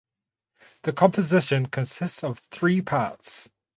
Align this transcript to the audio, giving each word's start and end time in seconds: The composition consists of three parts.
The 0.81 0.93
composition 0.93 1.67
consists 1.67 2.23
of 2.23 2.39
three 2.39 2.81
parts. 2.81 3.49